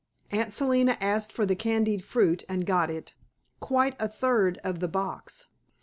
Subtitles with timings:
[0.31, 3.13] Aunt Selina asked for the candied fruit and got it
[3.59, 5.49] quite a third of the box.